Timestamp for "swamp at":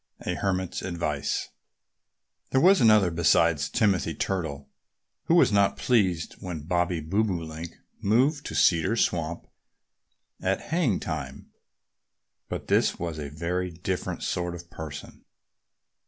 8.95-10.59